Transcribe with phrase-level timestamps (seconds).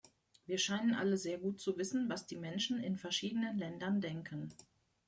[0.47, 4.51] Wir scheinen alle sehr gut zu wissen, was die Menschen in verschiedenen Ländern denken.